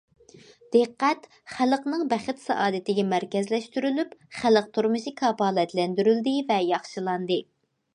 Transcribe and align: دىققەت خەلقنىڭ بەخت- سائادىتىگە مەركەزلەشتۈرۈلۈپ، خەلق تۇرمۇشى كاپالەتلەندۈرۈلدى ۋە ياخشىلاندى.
دىققەت 0.75 1.27
خەلقنىڭ 1.55 2.07
بەخت- 2.15 2.41
سائادىتىگە 2.45 3.05
مەركەزلەشتۈرۈلۈپ، 3.11 4.19
خەلق 4.41 4.75
تۇرمۇشى 4.79 5.17
كاپالەتلەندۈرۈلدى 5.23 6.39
ۋە 6.53 6.61
ياخشىلاندى. 6.75 7.45